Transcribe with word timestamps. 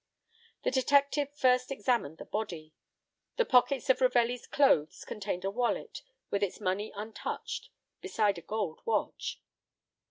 The 0.63 0.71
detective 0.71 1.29
first 1.31 1.69
examined 1.71 2.17
the 2.17 2.25
body. 2.25 2.73
The 3.37 3.45
pockets 3.45 3.87
of 3.87 4.01
Ravelli's 4.01 4.47
clothes 4.47 5.05
contained 5.05 5.45
a 5.45 5.51
wallet, 5.51 6.01
with 6.31 6.41
its 6.41 6.59
money 6.59 6.91
untouched, 6.95 7.69
beside 8.01 8.39
a 8.39 8.41
gold 8.41 8.79
watch. 8.83 9.39